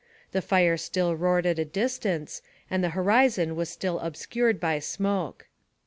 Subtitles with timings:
[0.31, 5.47] The fire still roared at a distance, and the horizon was still obscured by smoke.